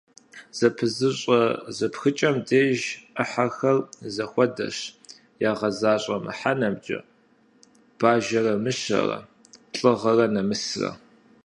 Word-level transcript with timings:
Зэпызыщӏэ 0.57 1.41
зэпхыкӏэм 1.77 2.35
деж 2.47 2.79
ӏыхьэхэр 3.15 3.77
зэхуэдэщ 4.13 4.77
ягъэзащӏэ 5.49 6.15
мыхьэнэкӏэ: 6.25 6.99
бажэрэ 7.99 8.53
мыщэрэ, 8.63 9.19
лӏыгъэрэ 9.77 10.25
нэмысрэ. 10.33 10.89